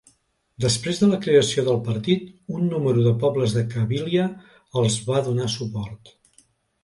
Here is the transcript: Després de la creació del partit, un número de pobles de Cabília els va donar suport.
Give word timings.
Després 0.63 0.99
de 1.01 1.07
la 1.09 1.17
creació 1.25 1.65
del 1.67 1.75
partit, 1.89 2.23
un 2.59 2.63
número 2.71 3.03
de 3.07 3.13
pobles 3.25 3.53
de 3.57 3.63
Cabília 3.75 4.25
els 4.81 4.97
va 5.11 5.23
donar 5.29 5.51
suport. 5.57 6.13